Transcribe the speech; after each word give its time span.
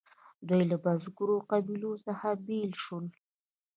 دوی 0.47 0.63
له 0.71 0.77
بزګرو 0.83 1.37
قبیلو 1.51 1.91
څخه 2.07 2.27
بیل 2.45 2.71
شول. 2.83 3.05